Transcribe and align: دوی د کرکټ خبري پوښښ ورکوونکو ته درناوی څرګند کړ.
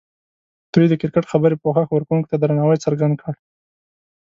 دوی 0.73 0.85
د 0.89 0.93
کرکټ 1.01 1.23
خبري 1.31 1.55
پوښښ 1.63 1.87
ورکوونکو 1.91 2.29
ته 2.31 2.35
درناوی 2.41 2.77
څرګند 2.85 3.15
کړ. 3.21 3.33